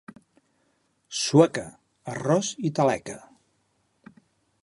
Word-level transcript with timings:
Sueca, 1.17 1.65
arròs 2.15 2.51
i 2.69 2.73
taleca. 2.81 3.19